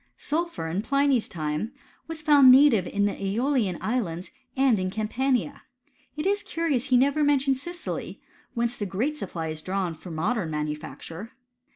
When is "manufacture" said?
10.49-11.33